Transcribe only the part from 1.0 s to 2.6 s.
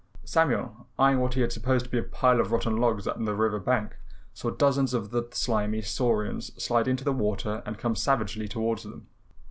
what he had supposed to be a pile of